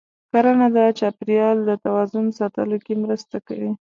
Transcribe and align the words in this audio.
کرنه 0.31 0.67
د 0.75 0.77
چاپېریال 0.99 1.57
د 1.65 1.71
توازن 1.85 2.25
ساتلو 2.39 2.77
کې 2.85 2.93
مرسته 3.03 3.37
کوي. 3.47 3.71